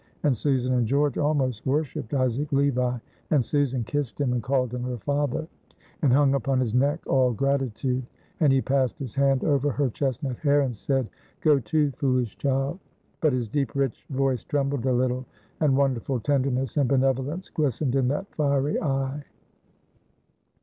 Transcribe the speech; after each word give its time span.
And 0.23 0.35
Susan 0.35 0.73
and 0.73 0.87
George 0.87 1.19
almost 1.19 1.63
worshipped 1.63 2.15
Isaac 2.15 2.51
Levi; 2.51 2.97
and 3.29 3.45
Susan 3.45 3.83
kissed 3.83 4.19
him 4.19 4.33
and 4.33 4.41
called 4.41 4.73
him 4.73 4.81
her 4.81 4.97
father, 4.97 5.47
and 6.01 6.11
hung 6.11 6.33
upon 6.33 6.59
his 6.59 6.73
neck 6.73 7.01
all 7.05 7.31
gratitude. 7.33 8.01
And 8.39 8.51
he 8.51 8.63
passed 8.63 8.97
his 8.97 9.13
hand 9.13 9.43
over 9.43 9.69
her 9.69 9.91
chestnut 9.91 10.37
hair, 10.39 10.61
and 10.61 10.75
said, 10.75 11.07
"Go 11.41 11.59
to, 11.59 11.91
foolish 11.91 12.35
child," 12.39 12.79
but 13.21 13.31
his 13.31 13.47
deep 13.47 13.75
rich 13.75 14.03
voice 14.09 14.43
trembled 14.43 14.87
a 14.87 14.91
little, 14.91 15.27
and 15.59 15.77
wonderful 15.77 16.19
tenderness 16.19 16.77
and 16.77 16.89
benevolence 16.89 17.51
glistened 17.51 17.93
in 17.95 18.07
that 18.07 18.33
fiery 18.33 18.81
eye. 18.81 19.23